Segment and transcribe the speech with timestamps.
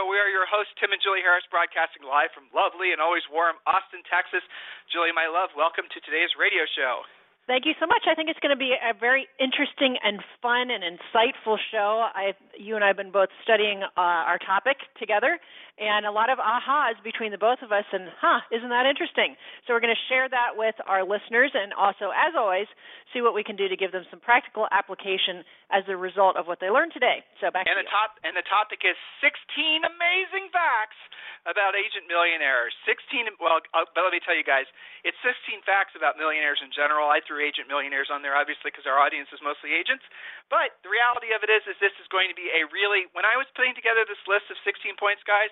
[0.00, 0.08] Radio.
[0.08, 3.60] We are your hosts, Tim and Julie Harris, broadcasting live from lovely and always warm
[3.68, 4.40] Austin, Texas.
[4.88, 7.04] Julie, my love, welcome to today's radio show.
[7.44, 8.08] Thank you so much.
[8.08, 12.08] I think it's going to be a very interesting and fun and insightful show.
[12.16, 15.36] I, you and I have been both studying uh, our topic together,
[15.80, 17.88] and a lot of ahas between the both of us.
[17.88, 19.34] And huh, isn't that interesting?
[19.64, 22.68] So we're going to share that with our listeners, and also, as always,
[23.16, 25.40] see what we can do to give them some practical application
[25.72, 27.24] as a result of what they learned today.
[27.40, 27.96] So back and to the you.
[27.96, 31.00] top and the topic is 16 amazing facts
[31.48, 32.76] about agent millionaires.
[32.84, 33.40] 16.
[33.40, 34.68] Well, uh, but let me tell you guys,
[35.08, 37.08] it's 16 facts about millionaires in general.
[37.08, 40.04] I threw agent millionaires on there obviously because our audience is mostly agents.
[40.52, 43.08] But the reality of it is, is this is going to be a really.
[43.16, 45.48] When I was putting together this list of 16 points, guys.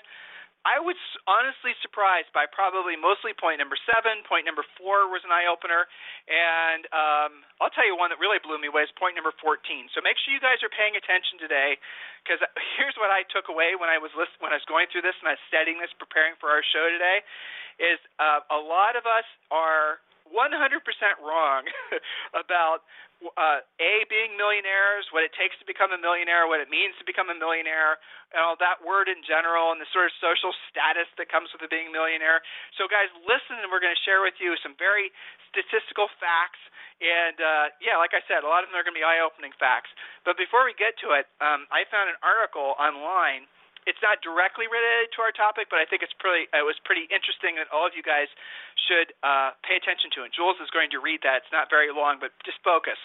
[0.67, 0.99] I was
[1.31, 4.27] honestly surprised by probably mostly point number seven.
[4.27, 5.87] Point number four was an eye opener,
[6.27, 9.63] and um, I'll tell you one that really blew me away is point number 14.
[9.95, 11.79] So make sure you guys are paying attention today,
[12.21, 12.43] because
[12.77, 15.17] here's what I took away when I was list- when I was going through this
[15.23, 17.23] and I was studying this, preparing for our show today,
[17.79, 20.53] is uh, a lot of us are 100%
[21.25, 21.65] wrong
[22.43, 22.85] about
[23.19, 27.05] uh, a being millionaires, what it takes to become a millionaire, what it means to
[27.07, 27.99] become a millionaire,
[28.31, 31.63] and all that word in general, and the sort of social status that comes with
[31.67, 32.41] being a millionaire.
[32.79, 35.11] So, guys, listen, and we're going to share with you some very
[35.51, 36.63] statistical facts.
[36.99, 39.55] And uh, yeah, like I said, a lot of them are going to be eye-opening
[39.59, 39.91] facts.
[40.23, 43.51] But before we get to it, um, I found an article online
[43.89, 47.09] it's not directly related to our topic, but I think it's pretty it was pretty
[47.09, 48.29] interesting that all of you guys
[48.77, 50.29] should uh, pay attention to.
[50.29, 51.49] And Jules is going to read that.
[51.49, 53.01] It's not very long, but just focus.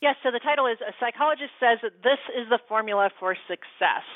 [0.00, 4.06] Yes, so the title is A Psychologist Says That This is the Formula for Success.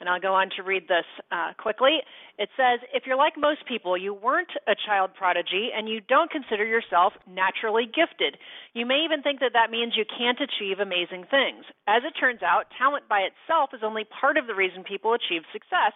[0.00, 2.02] And I'll go on to read this uh, quickly.
[2.40, 6.32] It says If you're like most people, you weren't a child prodigy and you don't
[6.32, 8.40] consider yourself naturally gifted.
[8.72, 11.68] You may even think that that means you can't achieve amazing things.
[11.84, 15.44] As it turns out, talent by itself is only part of the reason people achieve
[15.52, 15.92] success,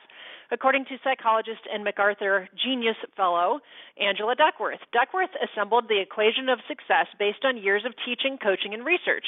[0.52, 3.64] according to psychologist and MacArthur Genius Fellow
[3.96, 4.84] Angela Duckworth.
[4.92, 9.24] Duckworth assembled the equation of success based on years of teaching, coaching, and research.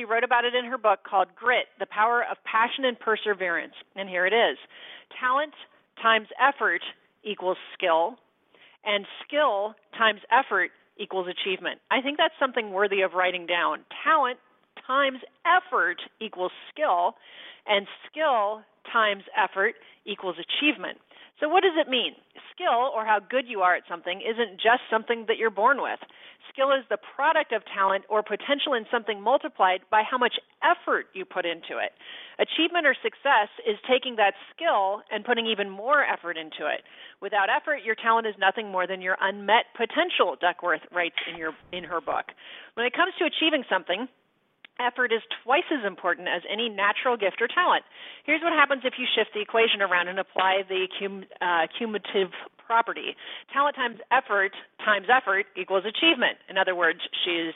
[0.00, 3.76] She wrote about it in her book called Grit The Power of Passion and Perseverance.
[4.00, 4.56] And here it is
[5.20, 5.52] talent
[6.00, 6.82] times effort
[7.24, 8.16] equals skill,
[8.84, 11.80] and skill times effort equals achievement.
[11.90, 13.84] I think that's something worthy of writing down.
[14.04, 14.38] Talent
[14.86, 17.14] times effort equals skill,
[17.66, 18.60] and skill
[18.92, 19.74] times effort
[20.04, 20.98] equals achievement.
[21.40, 22.14] So, what does it mean?
[22.54, 25.98] Skill, or how good you are at something, isn't just something that you're born with.
[26.52, 31.06] Skill is the product of talent or potential in something multiplied by how much effort
[31.12, 31.90] you put into it.
[32.38, 36.86] Achievement or success is taking that skill and putting even more effort into it.
[37.20, 41.52] Without effort, your talent is nothing more than your unmet potential, Duckworth writes in, your,
[41.72, 42.30] in her book.
[42.74, 44.06] When it comes to achieving something,
[44.80, 47.84] effort is twice as important as any natural gift or talent.
[48.24, 52.32] Here's what happens if you shift the equation around and apply the cum, uh, cumulative
[52.58, 53.16] property.
[53.52, 54.52] Talent times effort
[54.84, 56.38] times effort equals achievement.
[56.48, 57.54] In other words, she's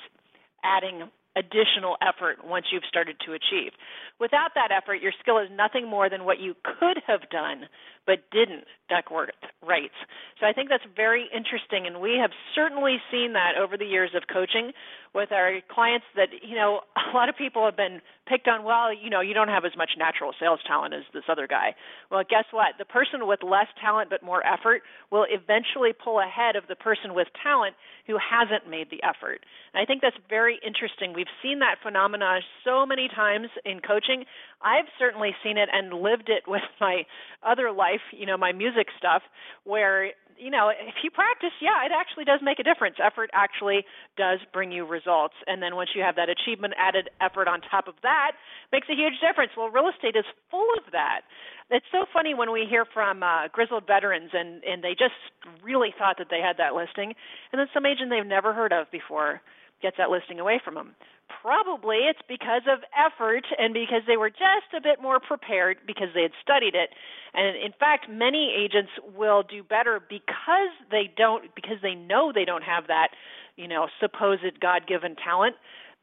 [0.63, 3.73] adding additional effort once you've started to achieve.
[4.19, 7.67] Without that effort, your skill is nothing more than what you could have done
[8.09, 9.93] but didn't, Duckworth writes.
[10.41, 14.17] So I think that's very interesting, and we have certainly seen that over the years
[14.17, 14.73] of coaching
[15.15, 18.89] with our clients that, you know, a lot of people have been picked on, well,
[18.93, 21.75] you know, you don't have as much natural sales talent as this other guy.
[22.11, 22.77] Well, guess what?
[22.79, 24.83] The person with less talent but more effort
[25.13, 27.75] will eventually pull ahead of the person with talent
[28.07, 29.45] who hasn't made the effort.
[29.73, 31.13] And I think that's very interesting.
[31.13, 34.25] We've seen that phenomenon so many times in coaching.
[34.63, 37.05] I've certainly seen it and lived it with my
[37.43, 39.23] other life, you know, my music stuff,
[39.65, 42.97] where you know, if you practice, yeah, it actually does make a difference.
[43.03, 43.85] Effort actually
[44.17, 45.35] does bring you results.
[45.47, 48.33] And then once you have that achievement added effort on top of that,
[48.71, 49.53] makes a huge difference.
[49.57, 51.23] Well, real estate is full of that.
[51.71, 55.19] It's so funny when we hear from uh, grizzled veterans and and they just
[55.63, 57.13] really thought that they had that listing,
[57.53, 59.43] and then some agent they've never heard of before
[59.83, 60.95] gets that listing away from them.
[61.43, 66.09] Probably it's because of effort and because they were just a bit more prepared because
[66.15, 66.91] they had studied it.
[67.35, 72.45] And in fact, many agents will do better because they don't because they know they
[72.45, 73.09] don't have that,
[73.57, 75.55] you know, supposed God-given talent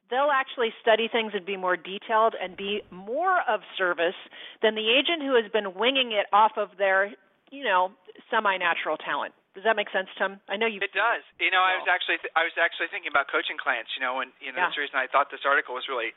[0.10, 4.16] they'll actually study things and be more detailed and be more of service
[4.62, 7.12] than the agent who has been winging it off of their,
[7.52, 7.92] you know,
[8.30, 9.34] semi-natural talent.
[9.56, 10.44] Does that make sense, Tim?
[10.52, 10.84] I know you.
[10.84, 11.24] It does.
[11.40, 13.96] You know, I was actually th- I was actually thinking about coaching clients.
[13.96, 14.68] You know, and you know yeah.
[14.68, 16.12] that's the reason I thought this article was really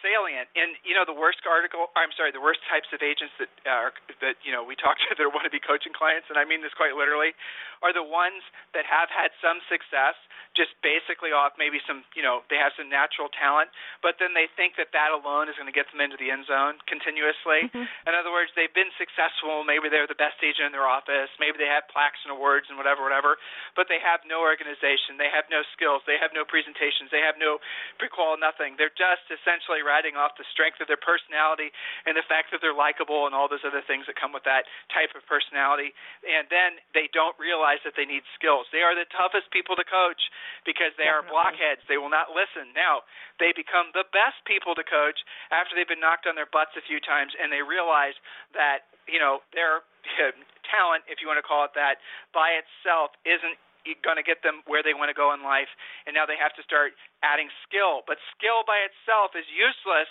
[0.00, 0.48] salient.
[0.56, 3.92] And you know, the worst article, I'm sorry, the worst types of agents that are
[4.20, 6.60] that you know we talk to that want to be coaching clients, and I mean
[6.60, 7.32] this quite literally,
[7.80, 8.44] are the ones
[8.76, 10.16] that have had some success,
[10.56, 13.72] just basically off maybe some you know they have some natural talent,
[14.04, 16.44] but then they think that that alone is going to get them into the end
[16.44, 17.68] zone continuously.
[17.70, 17.86] Mm-hmm.
[18.08, 19.64] In other words, they've been successful.
[19.64, 21.32] Maybe they're the best agent in their office.
[21.40, 23.40] Maybe they have plaques and awards and whatever, whatever.
[23.78, 25.20] But they have no organization.
[25.20, 26.02] They have no skills.
[26.04, 27.12] They have no presentations.
[27.12, 27.62] They have no
[28.00, 28.76] prequal, nothing.
[28.76, 31.70] They're just essentially riding off the strength of their personality
[32.02, 34.66] and the fact that they're likable and all those other things that come with that
[34.90, 35.94] type of personality.
[36.26, 38.66] And then they don't realize that they need skills.
[38.74, 40.18] They are the toughest people to coach
[40.66, 41.30] because they Definitely.
[41.30, 41.82] are blockheads.
[41.86, 42.74] They will not listen.
[42.74, 43.06] Now,
[43.38, 45.22] they become the best people to coach
[45.54, 48.18] after they've been knocked on their butts a few times and they realize
[48.58, 49.86] that, you know, their
[50.72, 52.02] talent, if you want to call it that,
[52.34, 53.56] by itself isn't
[54.02, 55.70] going to get them where they want to go in life.
[56.08, 58.02] And now they have to start adding skill.
[58.08, 60.10] But skill by itself is useless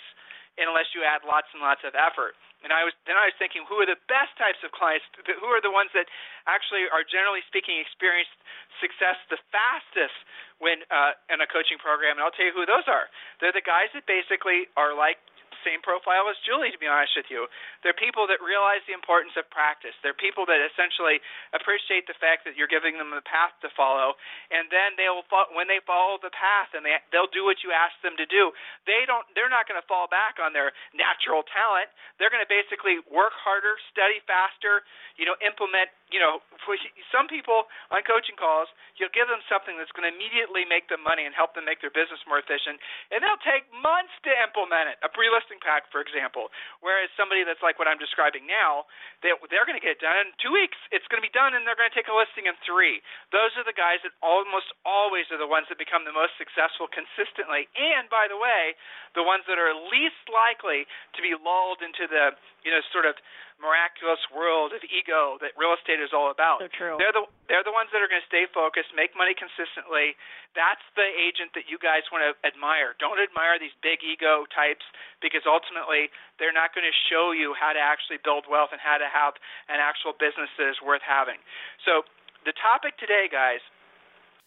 [0.56, 2.32] unless you add lots and lots of effort.
[2.64, 5.04] And I was then I was thinking, who are the best types of clients?
[5.28, 6.08] Who are the ones that
[6.48, 8.32] actually are generally speaking experienced
[8.80, 10.16] success the fastest
[10.56, 12.16] when uh, in a coaching program?
[12.16, 13.12] And I'll tell you who those are.
[13.44, 15.20] They're the guys that basically are like
[15.66, 17.50] same profile as Julie, to be honest with you.
[17.82, 19.98] They're people that realize the importance of practice.
[20.06, 21.18] They're people that essentially
[21.50, 24.14] appreciate the fact that you're giving them a path to follow,
[24.54, 27.98] and then they'll when they follow the path and they they'll do what you ask
[28.06, 28.54] them to do.
[28.86, 29.26] They don't.
[29.34, 31.90] They're not going to fall back on their natural talent.
[32.22, 34.86] They're going to basically work harder, study faster,
[35.18, 35.90] you know, implement.
[36.06, 36.78] You know, for
[37.10, 41.02] some people on coaching calls, you'll give them something that's going to immediately make them
[41.02, 42.78] money and help them make their business more efficient,
[43.10, 44.96] and they'll take months to implement it.
[45.02, 46.54] A pre-listing pack, for example.
[46.78, 48.86] Whereas somebody that's like what I'm describing now,
[49.26, 50.78] they, they're going to get it done in two weeks.
[50.94, 53.02] It's going to be done, and they're going to take a listing in three.
[53.34, 56.86] Those are the guys that almost always are the ones that become the most successful
[56.86, 57.66] consistently.
[57.74, 58.78] And by the way,
[59.18, 60.86] the ones that are least likely
[61.16, 63.16] to be lulled into the you know sort of
[63.56, 66.60] miraculous world of ego that real estate is all about.
[66.60, 66.96] So true.
[66.98, 70.18] They're the they're the ones that are going to stay focused, make money consistently.
[70.56, 72.96] That's the agent that you guys want to admire.
[72.98, 74.82] Don't admire these big ego types
[75.22, 76.10] because ultimately
[76.40, 79.38] they're not going to show you how to actually build wealth and how to have
[79.70, 81.38] an actual business that is worth having.
[81.84, 82.02] So
[82.42, 83.62] the topic today, guys,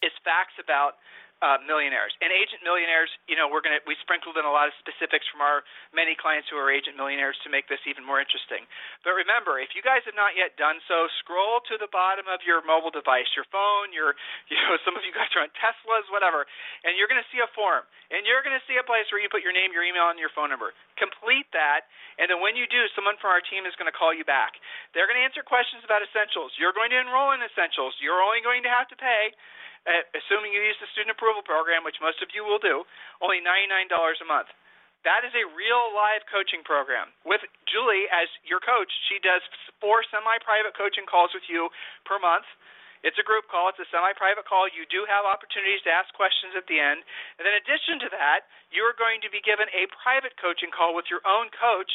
[0.00, 1.00] is facts about
[1.40, 3.08] uh, millionaires and agent millionaires.
[3.24, 5.64] You know, we're gonna we sprinkled in a lot of specifics from our
[5.96, 8.68] many clients who are agent millionaires to make this even more interesting.
[9.00, 12.44] But remember, if you guys have not yet done so, scroll to the bottom of
[12.44, 14.14] your mobile device, your phone, your
[14.52, 16.44] you know some of you guys are on Teslas, whatever,
[16.84, 19.40] and you're to see a form, and you're to see a place where you put
[19.40, 20.76] your name, your email, and your phone number.
[21.00, 21.88] Complete that,
[22.20, 24.60] and then when you do, someone from our team is to call you back.
[24.92, 26.52] They're to answer questions about essentials.
[26.60, 27.96] You're going to enroll in essentials.
[27.98, 29.32] You're only going to have to pay
[29.88, 32.84] uh, assuming you use the student approval program, which most of you will do,
[33.24, 34.50] only $99 a month.
[35.08, 37.08] That is a real live coaching program.
[37.24, 39.40] With Julie as your coach, she does
[39.80, 41.72] four semi private coaching calls with you
[42.04, 42.44] per month.
[43.00, 44.68] It's a group call, it's a semi private call.
[44.68, 47.00] You do have opportunities to ask questions at the end.
[47.40, 51.08] And in addition to that, you're going to be given a private coaching call with
[51.08, 51.88] your own coach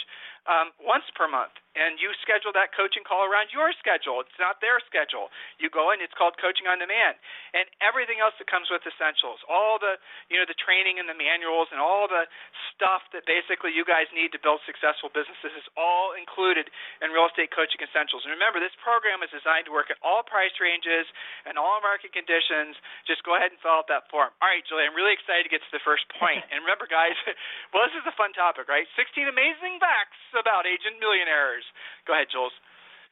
[0.46, 4.24] um, once per month and you schedule that coaching call around your schedule.
[4.24, 5.28] It's not their schedule.
[5.60, 7.20] You go in, it's called coaching on demand.
[7.52, 10.00] And everything else that comes with essentials, all the,
[10.32, 12.26] you know, the training and the manuals and all the
[12.74, 16.72] stuff that basically you guys need to build successful businesses is all included
[17.04, 18.24] in real estate coaching essentials.
[18.24, 21.06] And remember, this program is designed to work at all price ranges
[21.44, 22.80] and all market conditions.
[23.04, 24.32] Just go ahead and fill out that form.
[24.40, 26.40] All right, Julie, I'm really excited to get to the first point.
[26.56, 27.20] and remember, guys,
[27.76, 28.88] well, this is a fun topic, right?
[28.96, 31.64] 16 amazing facts about agent millionaires.
[32.08, 32.54] Go ahead, Jules.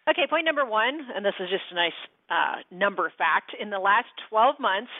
[0.10, 3.56] Okay, point number one, and this is just a nice uh, number fact.
[3.56, 4.92] In the last 12 months,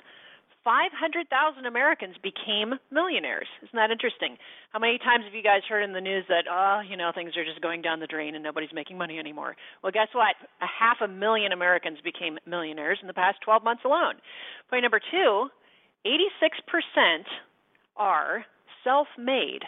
[0.64, 1.28] 500,000
[1.66, 3.48] Americans became millionaires.
[3.62, 4.38] Isn't that interesting?
[4.72, 7.36] How many times have you guys heard in the news that, oh, you know, things
[7.36, 9.56] are just going down the drain and nobody's making money anymore?
[9.84, 10.36] Well, guess what?
[10.62, 14.16] A half a million Americans became millionaires in the past 12 months alone.
[14.70, 15.50] Point number two
[16.06, 17.24] 86%
[17.98, 18.46] are
[18.84, 19.64] self made.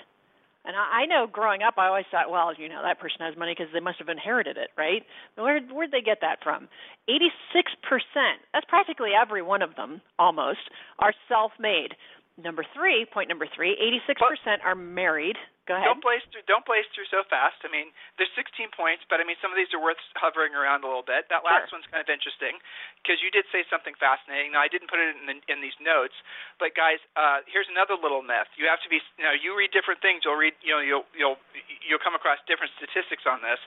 [0.66, 3.38] And I, I know growing up, I always thought, well, you know, that person has
[3.38, 5.04] money because they must have inherited it, right?
[5.36, 6.68] Where where'd they get that from?
[7.08, 8.42] Eighty-six percent.
[8.54, 10.70] That's practically every one of them, almost,
[11.00, 11.96] are self-made.
[12.44, 13.78] Number three, point number three,
[14.12, 15.38] 86% are married.
[15.66, 15.90] Go ahead.
[15.90, 16.46] Don't blaze through.
[16.46, 17.58] Don't blaze through so fast.
[17.66, 17.90] I mean,
[18.22, 21.06] there's 16 points, but I mean, some of these are worth hovering around a little
[21.06, 21.26] bit.
[21.34, 21.82] That last sure.
[21.82, 22.62] one's kind of interesting
[23.02, 24.54] because you did say something fascinating.
[24.54, 26.14] Now, I didn't put it in, the, in these notes,
[26.62, 28.46] but guys, uh, here's another little myth.
[28.62, 29.02] You have to be.
[29.18, 30.22] You know, you read different things.
[30.22, 30.54] You'll read.
[30.62, 31.42] You know, you'll you'll
[31.82, 33.58] you'll come across different statistics on this.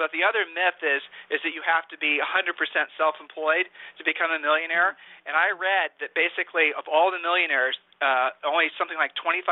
[0.00, 2.56] But the other myth is is that you have to be 100%
[2.96, 4.96] self-employed to become a millionaire.
[5.28, 9.44] And I read that basically of all the millionaires, uh, only something like 25%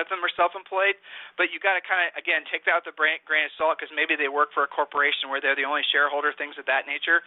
[0.00, 0.96] of them are self-employed.
[1.36, 3.92] But you got to kind of again take that with a grain of salt because
[3.92, 7.20] maybe they work for a corporation where they're the only shareholder, things of that nature.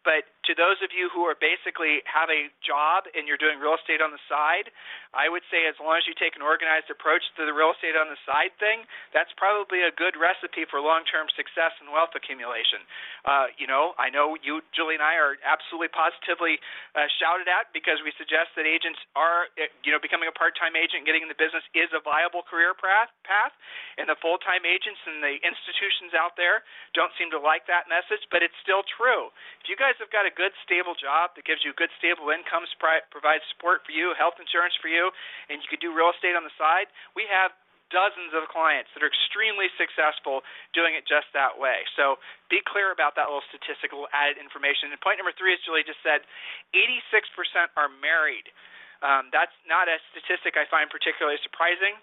[0.00, 3.76] But to those of you who are basically have a job and you're doing real
[3.76, 4.72] estate on the side,
[5.12, 7.98] I would say as long as you take an organized approach to the real estate
[7.98, 12.84] on the side thing, that's probably a good recipe for long-term success and wealth accumulation.
[13.24, 16.60] Uh, you know, I know you, Julie, and I are absolutely positively
[16.92, 20.76] uh, shouted at because we suggest that agents are, uh, you know, becoming a part-time
[20.76, 23.08] agent, getting in the business is a viable career path.
[23.24, 23.54] Path,
[23.96, 28.26] and the full-time agents and the institutions out there don't seem to like that message,
[28.34, 29.30] but it's still true.
[29.62, 32.68] If you guys have got a good, stable job that gives you good, stable incomes,
[32.76, 35.14] provides support for you, health insurance for you,
[35.46, 37.54] and you could do real estate on the side, we have
[37.90, 40.42] dozens of clients that are extremely successful
[40.72, 41.84] doing it just that way.
[41.98, 44.90] So be clear about that little statistical added information.
[44.90, 46.24] And point number three, as Julie just said,
[46.74, 47.12] 86%
[47.74, 48.48] are married.
[49.02, 51.98] Um, that's not a statistic I find particularly surprising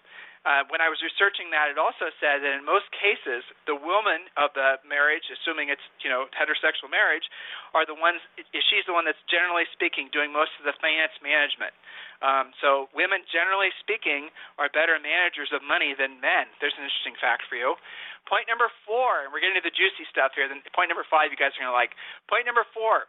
[0.48, 4.32] uh, when I was researching that, it also said that in most cases, the woman
[4.40, 7.28] of the marriage, assuming it's you know heterosexual marriage,
[7.76, 8.24] are the ones.
[8.56, 11.76] She's the one that's generally speaking doing most of the finance management.
[12.24, 16.48] Um, so women, generally speaking, are better managers of money than men.
[16.64, 17.76] There's an interesting fact for you.
[18.24, 20.48] Point number four, and we're getting to the juicy stuff here.
[20.48, 21.92] Then point number five, you guys are to like.
[22.24, 23.04] Point number four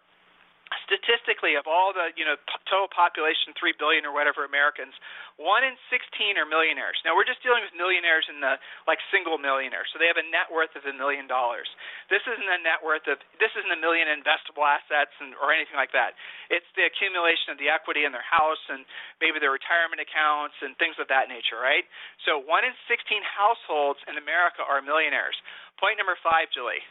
[0.85, 2.37] statistically of all the you know
[2.69, 4.93] total population 3 billion or whatever Americans
[5.41, 6.99] 1 in 16 are millionaires.
[7.01, 10.27] Now we're just dealing with millionaires in the like single millionaires so they have a
[10.29, 11.65] net worth of a million dollars.
[12.13, 15.77] This isn't a net worth of this isn't a million investable assets and, or anything
[15.77, 16.13] like that.
[16.53, 18.85] It's the accumulation of the equity in their house and
[19.17, 21.85] maybe their retirement accounts and things of that nature right?
[22.29, 25.35] So 1 in 16 households in America are millionaires.
[25.81, 26.83] Point number 5 Julie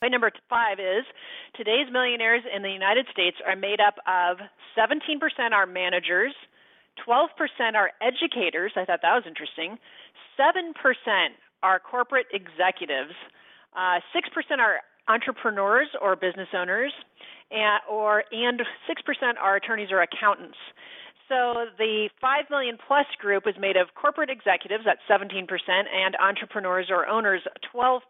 [0.00, 1.04] Point number five is
[1.56, 4.38] today's millionaires in the United States are made up of
[4.76, 5.20] 17%
[5.52, 6.34] are managers,
[7.06, 7.28] 12%
[7.74, 8.72] are educators.
[8.76, 9.78] I thought that was interesting.
[10.38, 10.72] 7%
[11.62, 13.16] are corporate executives,
[13.74, 16.92] uh, 6% are entrepreneurs or business owners,
[17.50, 18.64] and, or and 6%
[19.40, 20.58] are attorneys or accountants.
[21.28, 26.86] So the 5 million plus group is made of corporate executives, at 17%, and entrepreneurs
[26.88, 27.42] or owners,
[27.74, 28.00] 12%.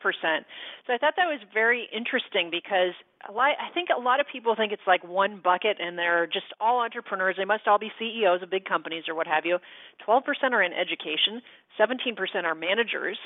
[0.86, 2.92] So I thought that was very interesting because
[3.32, 6.46] lot, I think a lot of people think it's like one bucket and they're just
[6.60, 7.36] all entrepreneurs.
[7.38, 9.58] They must all be CEOs of big companies or what have you.
[10.06, 10.20] 12%
[10.52, 11.40] are in education,
[11.80, 13.18] 17% are managers.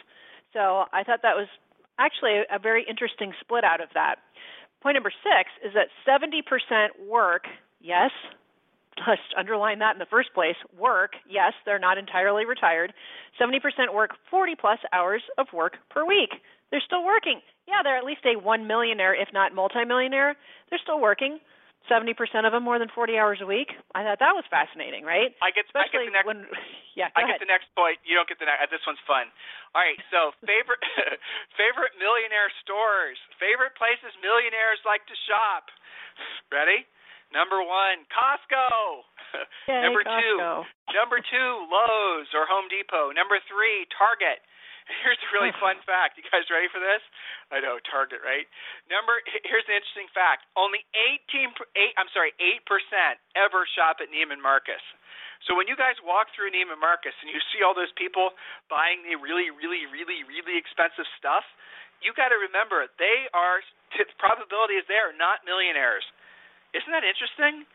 [0.52, 1.48] So I thought that was
[1.98, 4.16] actually a very interesting split out of that.
[4.82, 7.44] Point number six is that 70% work,
[7.80, 8.10] yes,
[9.08, 10.56] let's underline that in the first place.
[10.76, 12.92] Work, yes, they're not entirely retired.
[13.40, 13.60] 70%
[13.94, 16.30] work 40 plus hours of work per week.
[16.70, 17.40] They're still working.
[17.66, 20.36] Yeah, they're at least a one millionaire, if not multimillionaire.
[20.70, 21.38] They're still working.
[21.88, 22.12] 70%
[22.44, 23.72] of them more than 40 hours a week.
[23.96, 25.32] I thought that was fascinating, right?
[25.40, 26.38] I get, Especially I get the next, when,
[27.00, 27.40] yeah, I ahead.
[27.40, 27.98] get the next point.
[28.04, 28.62] You don't get the next.
[28.62, 29.32] Uh, this one's fun.
[29.74, 30.84] All right, so favorite
[31.58, 35.72] favorite millionaire stores, favorite places millionaires like to shop.
[36.52, 36.84] Ready?
[37.30, 39.06] Number one, Costco.
[39.70, 40.66] Yay, number Costco.
[40.66, 43.14] two, number two, Lowe's or Home Depot.
[43.14, 44.42] Number three, Target.
[45.06, 46.18] Here's a really fun fact.
[46.18, 46.98] You guys ready for this?
[47.54, 48.46] I know Target, right?
[48.90, 50.50] Number here's an interesting fact.
[50.58, 50.82] Only
[51.30, 52.66] 18 8 I'm sorry, 8%
[53.38, 54.82] ever shop at Neiman Marcus.
[55.46, 58.34] So when you guys walk through Neiman Marcus and you see all those people
[58.66, 61.46] buying the really really really really expensive stuff,
[62.02, 63.62] you got to remember they are
[63.94, 66.06] the probability is they are not millionaires.
[66.74, 67.66] Isn't that interesting?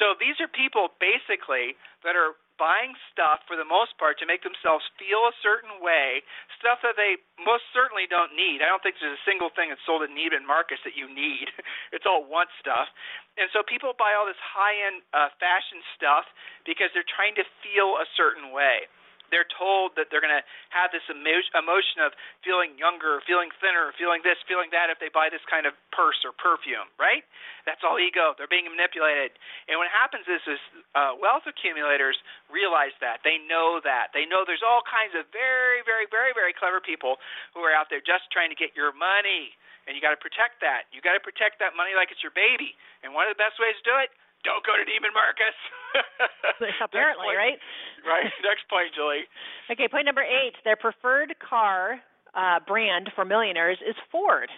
[0.00, 4.46] So these are people basically that are buying stuff for the most part to make
[4.46, 6.22] themselves feel a certain way,
[6.56, 8.62] stuff that they most certainly don't need.
[8.62, 11.50] I don't think there's a single thing that's sold at Neiman Marcus that you need.
[11.92, 12.88] It's all want stuff.
[13.36, 16.24] And so people buy all this high-end uh, fashion stuff
[16.64, 18.88] because they're trying to feel a certain way
[19.32, 22.12] they're told that they're going to have this emotion of
[22.44, 26.20] feeling younger, feeling thinner, feeling this, feeling that if they buy this kind of purse
[26.22, 27.24] or perfume, right?
[27.64, 28.36] That's all ego.
[28.36, 29.32] They're being manipulated.
[29.66, 30.60] And what happens is, is
[30.92, 32.20] uh, wealth accumulators
[32.52, 33.24] realize that.
[33.24, 34.12] They know that.
[34.12, 37.16] They know there's all kinds of very, very, very, very clever people
[37.56, 39.56] who are out there just trying to get your money.
[39.88, 40.86] And you got to protect that.
[40.94, 42.78] You got to protect that money like it's your baby.
[43.02, 45.54] And one of the best ways to do it don't go to Demon Marcus.
[46.82, 47.58] Apparently, right?
[48.08, 48.26] right.
[48.44, 49.24] Next point, Julie.
[49.70, 50.54] Okay, point number eight.
[50.64, 52.00] Their preferred car
[52.34, 54.48] uh, brand for millionaires is Ford.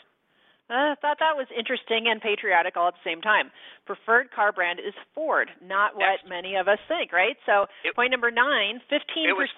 [0.70, 3.52] I thought that was interesting and patriotic all at the same time.
[3.84, 6.28] Preferred car brand is Ford, not what Next.
[6.28, 7.36] many of us think, right?
[7.44, 9.36] So, It- point number nine, 15%.
[9.36, 9.50] was-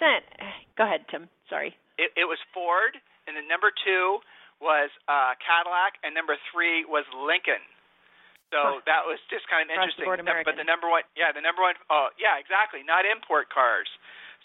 [0.77, 1.29] Go ahead, Tim.
[1.49, 1.77] Sorry.
[1.97, 4.19] It, it was Ford, and then number two
[4.61, 7.63] was uh, Cadillac, and number three was Lincoln.
[8.55, 10.07] So that was just kind of the interesting.
[10.47, 13.91] But the number one, yeah, the number one, oh, yeah, exactly, not import cars.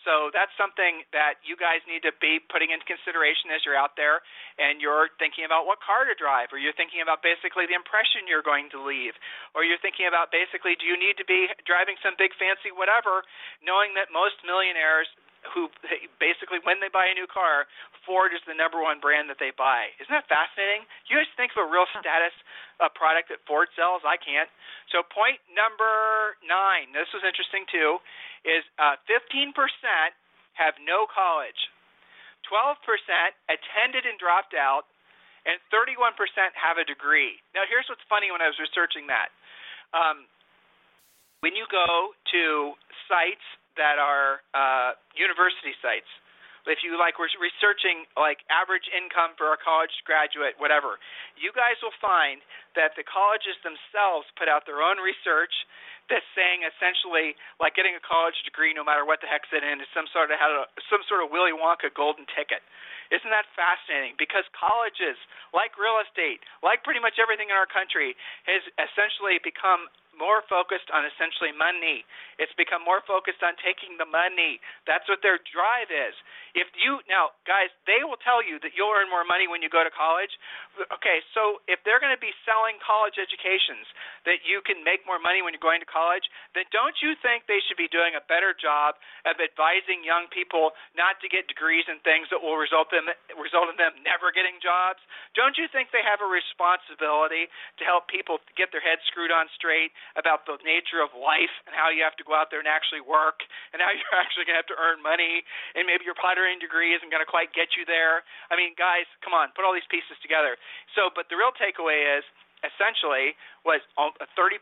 [0.01, 3.93] So that's something that you guys need to be putting into consideration as you're out
[3.93, 4.25] there
[4.57, 8.25] and you're thinking about what car to drive, or you're thinking about basically the impression
[8.25, 9.13] you're going to leave,
[9.53, 13.21] or you're thinking about basically do you need to be driving some big fancy whatever,
[13.61, 15.05] knowing that most millionaires
[15.49, 15.73] who
[16.21, 17.65] basically when they buy a new car,
[18.05, 19.89] Ford is the number one brand that they buy.
[19.97, 20.85] Isn't that fascinating?
[21.09, 22.33] You guys think of a real status
[22.93, 24.05] product that Ford sells?
[24.05, 24.49] I can't.
[24.93, 28.01] So point number nine, this was interesting too,
[28.45, 29.53] is uh, 15%
[30.57, 31.57] have no college,
[32.49, 32.77] 12%
[33.49, 34.89] attended and dropped out,
[35.45, 36.13] and 31%
[36.53, 37.41] have a degree.
[37.57, 39.33] Now here's what's funny when I was researching that.
[39.93, 40.29] Um,
[41.41, 42.77] when you go to
[43.09, 43.45] sites
[43.79, 46.09] that are uh, university sites,
[46.69, 51.01] if you like were researching like average income for a college graduate, whatever,
[51.33, 52.43] you guys will find
[52.77, 55.53] that the colleges themselves put out their own research
[56.09, 59.79] that's saying essentially like getting a college degree, no matter what the heck's it in,
[59.79, 60.37] is some sort of
[60.91, 62.61] some sort of Willy Wonka golden ticket.
[63.09, 64.15] Isn't that fascinating?
[64.15, 65.19] Because colleges,
[65.51, 68.15] like real estate, like pretty much everything in our country,
[68.47, 72.05] has essentially become more focused on essentially money.
[72.37, 74.61] It's become more focused on taking the money.
[74.85, 76.13] That's what their drive is.
[76.53, 79.71] If you now, guys, they will tell you that you'll earn more money when you
[79.71, 80.35] go to college.
[80.93, 83.89] Okay, so if they're going to be selling college educations
[84.27, 87.49] that you can make more money when you're going to college, then don't you think
[87.49, 91.87] they should be doing a better job of advising young people not to get degrees
[91.89, 93.09] in things that will result them
[93.39, 94.99] result in them never getting jobs?
[95.33, 97.47] Don't you think they have a responsibility
[97.79, 101.73] to help people get their heads screwed on straight about the nature of life and
[101.75, 104.55] how you have to go out there and actually work and how you're actually going
[104.55, 105.43] to have to earn money
[105.75, 108.23] and maybe your pottery degree isn't going to quite get you there.
[108.51, 110.59] I mean, guys, come on, put all these pieces together.
[110.93, 112.25] So, but the real takeaway is
[112.61, 113.33] essentially
[113.65, 114.61] was 30%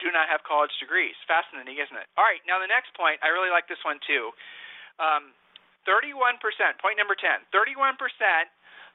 [0.00, 1.12] do not have college degrees.
[1.28, 2.08] Fascinating, isn't it?
[2.16, 4.32] All right, now the next point, I really like this one too.
[4.96, 5.36] Um,
[5.84, 6.40] 31%,
[6.80, 7.96] point number 10, 31%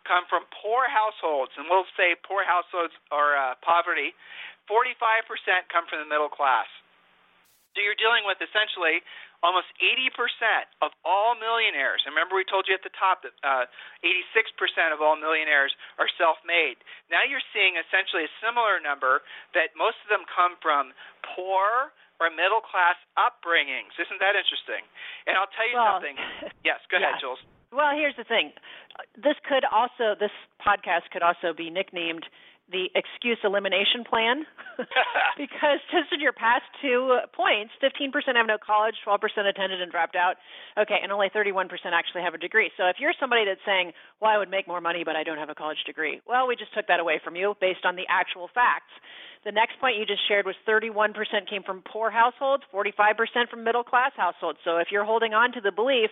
[0.06, 4.14] come from poor households, and we'll say poor households or uh, poverty.
[4.70, 5.28] 45%
[5.72, 6.68] come from the middle class.
[7.76, 9.04] So you're dealing with essentially
[9.44, 10.16] almost 80%
[10.80, 12.02] of all millionaires.
[12.08, 13.68] And remember, we told you at the top that uh,
[14.02, 16.80] 86% of all millionaires are self-made.
[17.12, 20.96] Now you're seeing essentially a similar number that most of them come from
[21.36, 21.92] poor
[22.24, 23.92] or middle class upbringings.
[24.00, 24.88] Isn't that interesting?
[25.28, 26.18] And I'll tell you well, something.
[26.66, 27.12] Yes, go yeah.
[27.12, 27.44] ahead, Jules.
[27.76, 28.56] Well, here's the thing.
[29.20, 32.24] This could also this podcast could also be nicknamed
[32.72, 34.46] the excuse elimination plan.
[35.36, 40.16] Because just in your past two points 15% have no college 12% attended and dropped
[40.16, 40.36] out.
[40.80, 42.72] Okay and only 31% actually have a degree.
[42.78, 45.38] So if you're somebody that's saying well i would make more money but i don't
[45.38, 48.08] have a college degree well we just took that away from you based on the
[48.10, 48.92] actual facts.
[49.44, 51.14] The next point you just shared was 31%
[51.50, 54.60] came from poor households 45% from middle class households.
[54.64, 56.10] So if you're holding on to the belief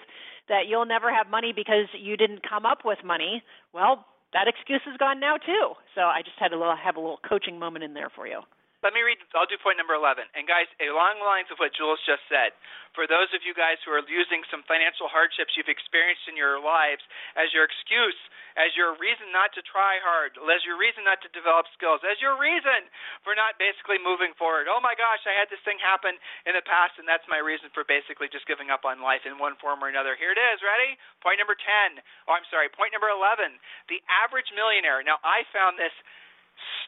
[0.49, 3.41] that you'll never have money because you didn't come up with money
[3.73, 5.73] well that excuse is gone now too.
[5.95, 8.41] So I just had to have a little coaching moment in there for you.
[8.83, 9.15] Let me read.
[9.31, 10.27] I'll do point number 11.
[10.35, 12.51] And guys, along the lines of what Jules just said,
[12.91, 16.59] for those of you guys who are using some financial hardships you've experienced in your
[16.59, 16.99] lives
[17.39, 18.19] as your excuse,
[18.59, 22.19] as your reason not to try hard, as your reason not to develop skills, as
[22.19, 22.91] your reason
[23.23, 24.67] for not basically moving forward.
[24.67, 27.71] Oh my gosh, I had this thing happen in the past, and that's my reason
[27.71, 30.19] for basically just giving up on life in one form or another.
[30.19, 30.59] Here it is.
[30.59, 30.99] Ready?
[31.23, 32.03] Point number 10.
[32.27, 32.67] Oh, I'm sorry.
[32.67, 33.47] Point number 11.
[33.87, 34.99] The average millionaire.
[35.07, 35.95] Now, I found this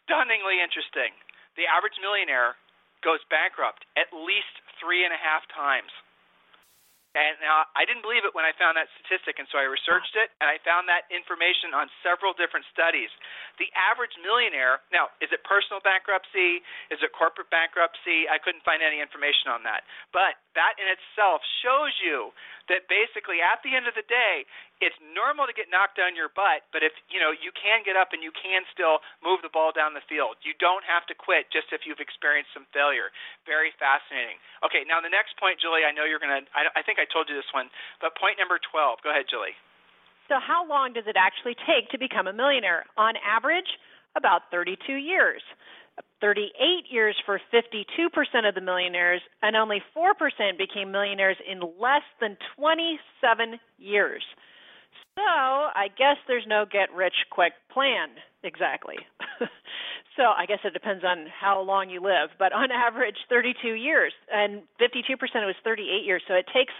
[0.03, 1.15] stunningly interesting
[1.55, 2.55] the average millionaire
[3.03, 5.91] goes bankrupt at least three and a half times.
[7.15, 10.19] And now I didn't believe it when I found that statistic, and so I researched
[10.19, 13.07] it, and I found that information on several different studies.
[13.55, 16.59] The average millionaire, now, is it personal bankruptcy?
[16.91, 18.27] Is it corporate bankruptcy?
[18.27, 19.87] I couldn't find any information on that.
[20.11, 22.35] But that in itself shows you
[22.67, 24.45] that basically at the end of the day,
[24.81, 27.95] it's normal to get knocked on your butt, but if you know you can get
[27.95, 30.37] up and you can still move the ball down the field.
[30.41, 33.13] You don't have to quit just if you've experienced some failure.
[33.47, 34.41] Very fascinating.
[34.65, 35.85] Okay, now the next point, Julie.
[35.87, 36.43] I know you're gonna.
[36.51, 37.69] I, I think I told you this one,
[38.01, 39.05] but point number 12.
[39.05, 39.55] Go ahead, Julie.
[40.27, 42.89] So how long does it actually take to become a millionaire?
[42.97, 43.69] On average,
[44.17, 45.41] about 32 years.
[46.21, 46.51] 38
[46.89, 53.59] years for 52% of the millionaires, and only 4% became millionaires in less than 27
[53.77, 54.23] years.
[55.15, 58.09] So I guess there's no get rich quick plan
[58.43, 58.95] exactly.
[60.17, 64.13] so I guess it depends on how long you live, but on average 32 years,
[64.31, 66.21] and 52% it was 38 years.
[66.27, 66.73] So it takes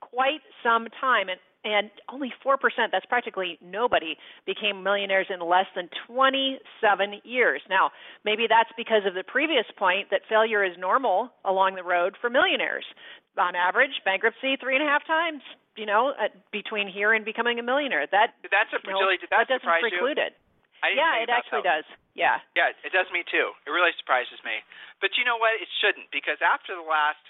[0.00, 2.56] quite some time, and and only 4%,
[2.90, 7.60] that's practically nobody, became millionaires in less than 27 years.
[7.68, 7.90] Now,
[8.24, 12.30] maybe that's because of the previous point that failure is normal along the road for
[12.30, 12.84] millionaires.
[13.38, 15.42] On average, bankruptcy three and a half times,
[15.76, 18.04] you know, uh, between here and becoming a millionaire.
[18.10, 20.26] That that's a you know, that, that doesn't preclude you?
[20.28, 20.32] it.
[20.96, 21.86] yeah, it actually does.
[22.18, 22.42] Yeah.
[22.58, 23.54] Yeah, it does me too.
[23.64, 24.60] It really surprises me.
[24.98, 25.56] But you know what?
[25.62, 27.22] It shouldn't because after the last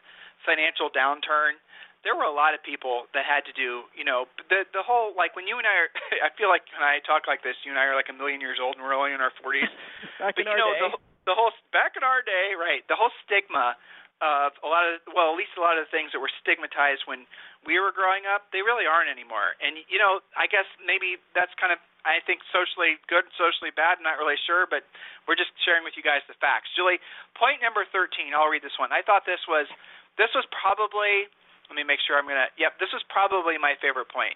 [0.42, 1.60] financial downturn,
[2.02, 5.12] there were a lot of people that had to do, you know, the the whole
[5.12, 5.90] like when you and I are
[6.26, 8.40] I feel like when I talk like this, you and I are like a million
[8.40, 9.68] years old and we're only in our 40s.
[10.20, 10.80] back but in you our know day.
[10.84, 10.90] the
[11.28, 12.80] the whole back in our day, right?
[12.88, 13.76] The whole stigma
[14.20, 17.08] of a lot of well, at least a lot of the things that were stigmatized
[17.08, 17.24] when
[17.64, 19.56] we were growing up, they really aren't anymore.
[19.60, 24.00] And you know, I guess maybe that's kind of I think socially good, socially bad.
[24.00, 24.84] I'm not really sure, but
[25.28, 26.72] we're just sharing with you guys the facts.
[26.72, 27.00] Julie,
[27.36, 28.32] point number 13.
[28.32, 28.92] I'll read this one.
[28.92, 29.68] I thought this was
[30.16, 31.28] this was probably
[31.70, 32.50] let me make sure I'm going to.
[32.58, 34.34] Yep, this is probably my favorite point.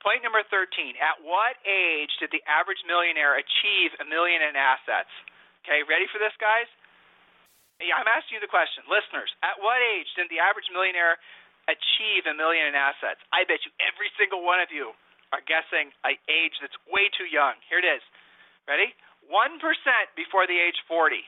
[0.00, 0.96] Point number 13.
[0.98, 5.12] At what age did the average millionaire achieve a million in assets?
[5.62, 6.66] Okay, ready for this, guys?
[7.78, 8.82] Yeah, I'm asking you the question.
[8.88, 11.20] Listeners, at what age did the average millionaire
[11.70, 13.22] achieve a million in assets?
[13.30, 14.96] I bet you every single one of you
[15.30, 17.60] are guessing an age that's way too young.
[17.68, 18.02] Here it is.
[18.66, 18.90] Ready?
[19.30, 19.60] 1%
[20.18, 21.22] before the age 40.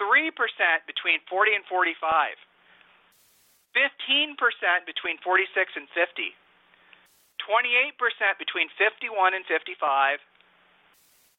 [0.00, 0.34] 3%
[0.90, 2.34] between 40 and 45.
[3.74, 4.38] 15%
[4.86, 6.30] between 46 and 50,
[7.42, 10.22] 28% between 51 and 55,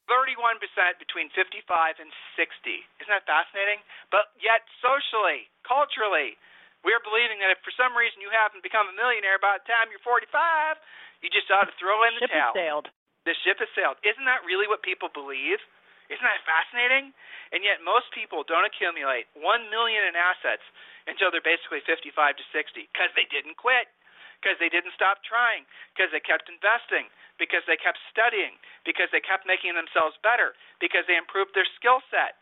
[0.06, 2.86] 31% between 55 and 60.
[3.02, 3.82] Isn't that fascinating?
[4.14, 6.38] But yet, socially, culturally,
[6.86, 9.90] we're believing that if for some reason you haven't become a millionaire by the time
[9.90, 10.30] you're 45,
[11.24, 12.54] you just ought to throw in the Ship towel.
[12.54, 12.86] has sailed.
[13.26, 13.98] The ship has sailed.
[14.06, 15.58] Isn't that really what people believe?
[16.06, 17.10] Isn't that fascinating?
[17.50, 20.62] And yet most people don't accumulate 1 million in assets
[21.06, 23.90] until they're basically 55 to 60 because they didn't quit,
[24.38, 29.22] because they didn't stop trying, because they kept investing, because they kept studying, because they
[29.22, 32.38] kept making themselves better, because they improved their skill set.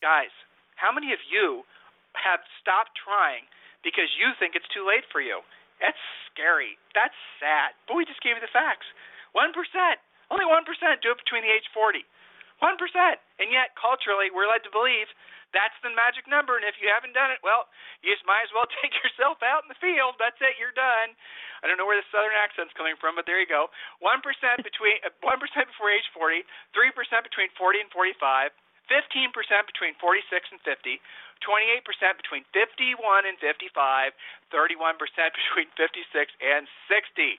[0.00, 0.32] Guys,
[0.78, 1.66] how many of you
[2.14, 3.50] have stopped trying
[3.82, 5.42] because you think it's too late for you?
[5.82, 5.98] That's
[6.30, 6.78] scary.
[6.94, 7.74] That's sad.
[7.86, 8.86] But we just gave you the facts.
[9.34, 9.54] 1%.
[10.28, 10.64] Only 1%
[11.00, 12.04] do it between the age 40.
[12.60, 12.74] 1%.
[13.38, 15.08] And yet, culturally, we're led to believe
[15.56, 16.58] that's the magic number.
[16.58, 17.70] And if you haven't done it, well,
[18.04, 20.20] you just might as well take yourself out in the field.
[20.20, 20.60] That's it.
[20.60, 21.16] You're done.
[21.62, 23.72] I don't know where the southern accent's coming from, but there you go.
[24.02, 24.22] 1%
[24.62, 28.52] between uh, 1% before age 40, 3% between 40 and 45,
[28.88, 29.34] 15%
[29.66, 31.00] between 46 and 50,
[31.42, 34.12] 28% between 51 and 55,
[34.54, 34.98] 31%
[35.38, 37.38] between 56 and 60.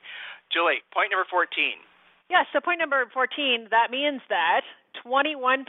[0.52, 1.80] Julie, point number 14.
[2.30, 4.62] Yeah, so point number 14, that means that
[5.04, 5.66] 21%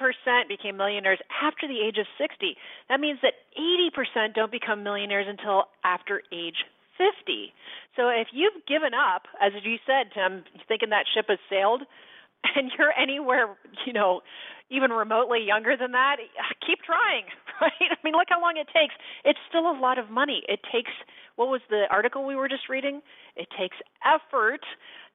[0.47, 2.55] became millionaires after the age of 60.
[2.87, 6.61] That means that 80% don't become millionaires until after age
[7.01, 7.51] 50.
[7.97, 11.81] So if you've given up, as you said, Tim, thinking that ship has sailed,
[12.55, 14.21] and you're anywhere, you know,
[14.69, 16.17] even remotely younger than that,
[16.65, 17.25] keep trying,
[17.61, 17.91] right?
[17.91, 18.95] I mean, look how long it takes.
[19.23, 20.43] It's still a lot of money.
[20.49, 20.91] It takes,
[21.35, 23.01] what was the article we were just reading?
[23.35, 24.61] It takes effort,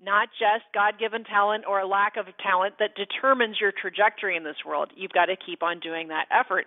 [0.02, 4.44] not just God given talent or a lack of talent that determines your trajectory in
[4.44, 4.90] this world.
[4.96, 6.66] You've got to keep on doing that effort.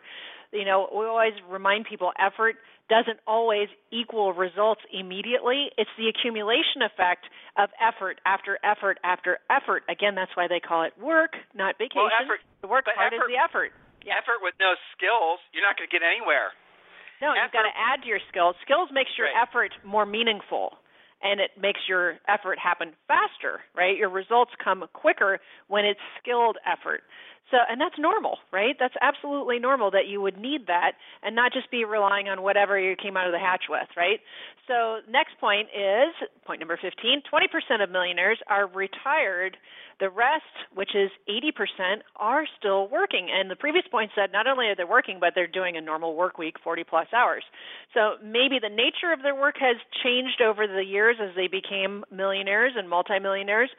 [0.52, 2.56] You know, we always remind people effort
[2.90, 5.70] doesn't always equal results immediately.
[5.78, 9.84] It's the accumulation effect of effort after effort after effort.
[9.88, 12.02] Again, that's why they call it work, not vacation.
[12.02, 13.72] Well, effort, the work part effort, is the effort.
[14.06, 14.18] Yeah.
[14.18, 16.52] Effort with no skills, you're not going to get anywhere.
[17.22, 18.56] No, you've got to add to your skills.
[18.64, 19.44] Skills makes your Right.
[19.44, 20.80] effort more meaningful
[21.22, 23.98] and it makes your effort happen faster, right?
[23.98, 27.04] Your results come quicker when it's skilled effort.
[27.52, 28.76] So, and that's normal, right?
[28.80, 32.80] That's absolutely normal that you would need that and not just be relying on whatever
[32.80, 34.20] you came out of the hatch with, right?
[34.68, 36.14] So, next point is
[36.46, 39.58] point number 15 20% of millionaires are retired.
[40.00, 43.28] The rest, which is 80%, are still working.
[43.34, 46.16] And the previous point said not only are they working, but they're doing a normal
[46.16, 47.44] work week, 40 plus hours.
[47.94, 52.06] So maybe the nature of their work has changed over the years as they became
[52.12, 53.70] millionaires and multimillionaires,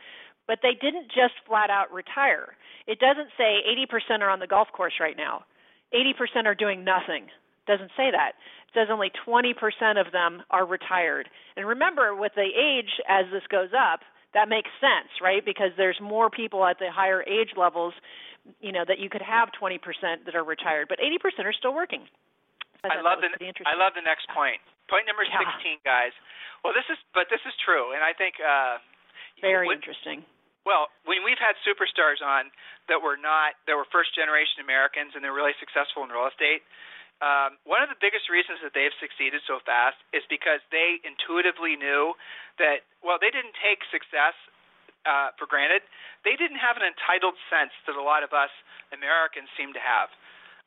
[0.50, 2.58] but they didn't just flat out retire.
[2.90, 5.46] It doesn't say 80% are on the golf course right now.
[5.94, 7.30] 80% are doing nothing.
[7.30, 8.34] It doesn't say that.
[8.66, 9.54] It says only 20%
[9.94, 11.30] of them are retired.
[11.54, 14.02] And remember, with the age as this goes up,
[14.34, 15.38] that makes sense, right?
[15.38, 17.94] Because there's more people at the higher age levels
[18.58, 19.78] you know that you could have 20%
[20.24, 22.08] that are retired, but 80% are still working.
[22.82, 23.28] I, I love the
[23.68, 24.58] I love the next point.
[24.88, 25.44] Point number yeah.
[25.60, 26.16] 16, guys.
[26.64, 28.80] Well, this is but this is true, and I think uh,
[29.44, 30.24] very when, interesting.
[30.68, 32.52] Well, when we've had superstars on
[32.92, 36.60] that were not that were first generation Americans and they're really successful in real estate,
[37.24, 41.76] um, one of the biggest reasons that they've succeeded so fast is because they intuitively
[41.76, 42.12] knew
[42.60, 44.36] that well they didn't take success
[45.08, 45.80] uh, for granted.
[46.28, 48.52] They didn't have an entitled sense that a lot of us
[48.92, 50.12] Americans seem to have.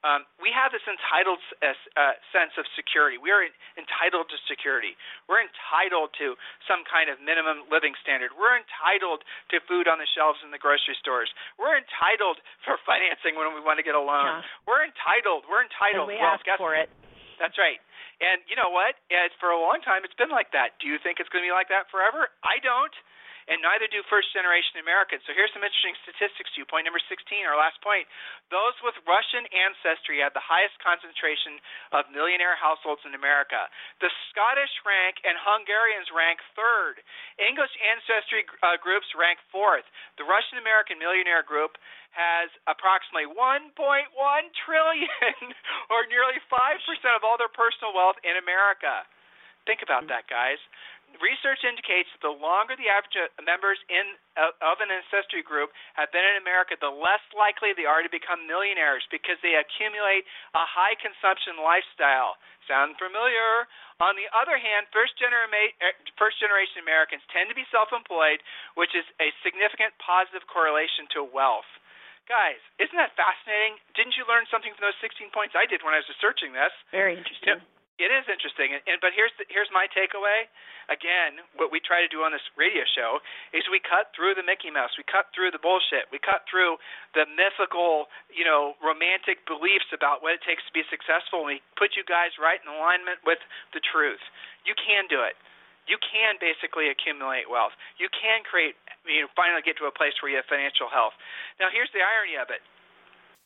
[0.04, 3.16] Um, we have this entitled uh, uh, sense of security.
[3.16, 3.48] We are
[3.80, 5.00] entitled to security.
[5.32, 6.36] We're entitled to
[6.68, 8.36] some kind of minimum living standard.
[8.36, 9.24] We're entitled
[9.56, 11.32] to food on the shelves in the grocery stores.
[11.56, 14.44] We're entitled for financing when we want to get a loan.
[14.44, 14.68] Yeah.
[14.68, 15.48] We're entitled.
[15.48, 16.12] We're entitled.
[16.12, 16.92] And we well, ask for it.
[17.40, 17.80] That's right.
[18.20, 19.00] And you know what?
[19.08, 20.76] It's, for a long time, it's been like that.
[20.84, 22.28] Do you think it's going to be like that forever?
[22.44, 22.94] I don't
[23.48, 25.24] and neither do first generation Americans.
[25.28, 26.66] So here's some interesting statistics to you.
[26.68, 28.08] Point number 16, our last point.
[28.54, 31.60] Those with Russian ancestry had the highest concentration
[31.92, 33.68] of millionaire households in America.
[34.00, 37.04] The Scottish rank and Hungarians rank third.
[37.42, 39.86] English ancestry uh, groups rank fourth.
[40.16, 41.76] The Russian American millionaire group
[42.14, 45.10] has approximately 1.1 trillion,
[45.94, 49.02] or nearly 5% of all their personal wealth in America.
[49.66, 50.62] Think about that, guys
[51.22, 55.70] research indicates that the longer the average uh, members in uh, of an ancestry group
[55.94, 60.26] have been in America, the less likely they are to become millionaires because they accumulate
[60.58, 62.40] a high consumption lifestyle.
[62.66, 63.68] Sound familiar?
[64.00, 68.42] On the other hand, first, genera- uh, first generation Americans tend to be self-employed,
[68.80, 71.68] which is a significant positive correlation to wealth.
[72.24, 73.76] Guys, isn't that fascinating?
[74.00, 76.72] Didn't you learn something from those 16 points I did when I was researching this?
[76.96, 77.60] Very interesting.
[77.60, 80.52] You know, it is interesting, and, and but here's the, here's my takeaway.
[80.92, 83.24] Again, what we try to do on this radio show
[83.56, 86.76] is we cut through the Mickey Mouse, we cut through the bullshit, we cut through
[87.16, 91.64] the mythical, you know, romantic beliefs about what it takes to be successful, and we
[91.80, 93.40] put you guys right in alignment with
[93.72, 94.22] the truth.
[94.68, 95.40] You can do it.
[95.88, 97.76] You can basically accumulate wealth.
[98.00, 98.76] You can create,
[99.08, 101.16] you know, finally get to a place where you have financial health.
[101.60, 102.64] Now, here's the irony of it.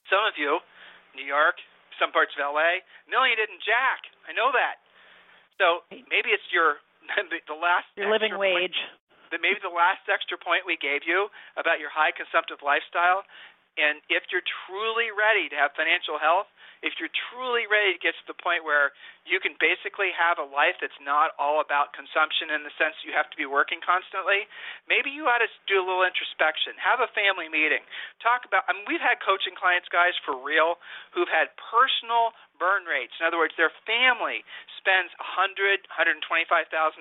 [0.10, 0.62] Some of you,
[1.18, 1.58] New York,
[1.98, 4.06] some parts of LA, million didn't jack.
[4.28, 4.84] I know that.
[5.58, 6.84] So maybe it's your
[7.52, 8.78] the last your living wage.
[9.32, 11.28] Point, maybe the last extra point we gave you
[11.60, 13.28] about your high consumptive lifestyle.
[13.76, 16.48] And if you're truly ready to have financial health,
[16.80, 18.96] if you're truly ready to get to the point where
[19.28, 23.12] you can basically have a life that's not all about consumption in the sense you
[23.12, 24.48] have to be working constantly,
[24.88, 26.74] maybe you ought to do a little introspection.
[26.80, 27.84] Have a family meeting.
[28.24, 30.80] Talk about I mean we've had coaching clients guys for real
[31.12, 33.14] who've had personal burn rates.
[33.22, 34.42] In other words, their family
[34.82, 36.26] spends 100, 125,000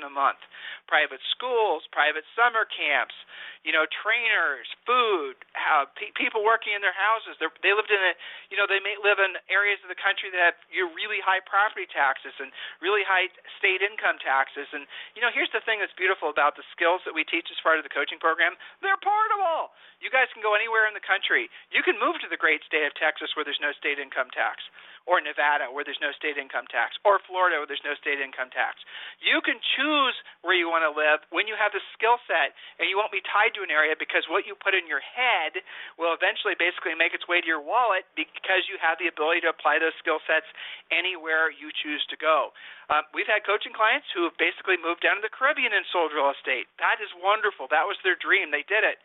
[0.05, 0.41] a month.
[0.85, 3.17] Private schools, private summer camps,
[3.65, 7.35] you know, trainers, food, how, pe- people working in their houses.
[7.41, 8.12] They're, they lived in a,
[8.53, 11.43] you know, they may live in areas of the country that have you really high
[11.43, 12.48] property taxes and
[12.81, 13.29] really high
[13.61, 14.64] state income taxes.
[14.72, 17.61] And you know, here's the thing that's beautiful about the skills that we teach as
[17.61, 18.57] part of the coaching program.
[18.81, 19.76] They're portable.
[20.00, 21.52] You guys can go anywhere in the country.
[21.68, 24.64] You can move to the great state of Texas where there's no state income tax
[25.07, 28.51] or Nevada where there's no state income tax, or Florida where there's no state income
[28.51, 28.83] tax.
[29.23, 32.90] You can choose where you want to live when you have the skill set, and
[32.90, 35.62] you won't be tied to an area because what you put in your head
[35.97, 39.51] will eventually basically make its way to your wallet because you have the ability to
[39.51, 40.47] apply those skill sets
[40.90, 42.51] anywhere you choose to go.
[42.90, 46.14] Um, we've had coaching clients who have basically moved down to the Caribbean and sold
[46.14, 46.71] real estate.
[46.79, 47.66] That is wonderful.
[47.71, 48.51] That was their dream.
[48.51, 48.99] They did it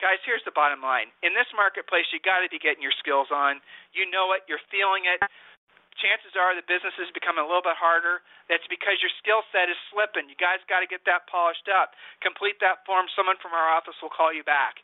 [0.00, 1.12] guys, here's the bottom line.
[1.20, 3.60] In this marketplace, you got to be getting your skills on.
[3.92, 4.42] You know it.
[4.48, 5.20] You're feeling it.
[6.00, 8.24] Chances are the business is becoming a little bit harder.
[8.48, 10.32] That's because your skill set is slipping.
[10.32, 11.92] You guys got to get that polished up.
[12.24, 13.04] Complete that form.
[13.12, 14.80] Someone from our office will call you back.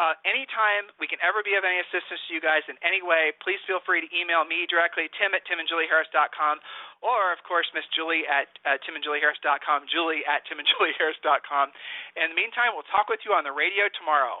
[0.00, 3.28] Uh, anytime we can ever be of any assistance to you guys in any way,
[3.44, 6.56] please feel free to email me directly, tim at timandjulieharris.com,
[7.04, 11.76] or, of course, Miss Julie at uh, timandjulieharris.com, julie at timandjulieharris.com.
[12.16, 14.40] In the meantime, we'll talk with you on the radio tomorrow.